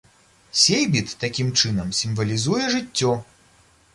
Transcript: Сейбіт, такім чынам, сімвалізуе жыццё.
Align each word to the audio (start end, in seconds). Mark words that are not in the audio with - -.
Сейбіт, 0.61 1.11
такім 1.25 1.51
чынам, 1.59 1.93
сімвалізуе 1.99 2.65
жыццё. 2.77 3.13